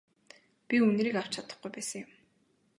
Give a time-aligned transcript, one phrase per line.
[0.67, 2.11] Би үнэрийг авч чадахгүй байсан юм.